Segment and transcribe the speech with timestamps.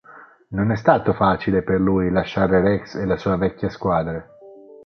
[0.47, 4.27] Non è stato facile per lui lasciare Rex e la sua vecchia squadra.